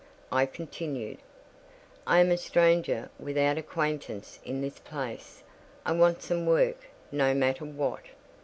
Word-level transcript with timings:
I 0.31 0.47
continued. 0.47 1.19
"I 2.07 2.17
am 2.21 2.31
a 2.31 2.37
stranger, 2.37 3.11
without 3.19 3.59
acquaintance 3.59 4.39
in 4.43 4.59
this 4.61 4.79
place. 4.79 5.43
I 5.85 5.91
want 5.91 6.23
some 6.23 6.47
work: 6.47 6.87
no 7.11 7.35
matter 7.35 7.65
what." 7.65 8.01